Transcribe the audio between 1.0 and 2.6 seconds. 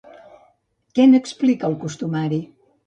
n'explica el costumari?